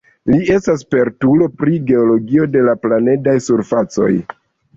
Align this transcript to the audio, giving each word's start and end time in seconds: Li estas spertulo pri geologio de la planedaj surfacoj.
Li 0.35 0.37
estas 0.53 0.79
spertulo 0.85 1.49
pri 1.59 1.75
geologio 1.91 2.47
de 2.57 2.65
la 2.69 2.75
planedaj 2.87 3.37
surfacoj. 3.51 4.11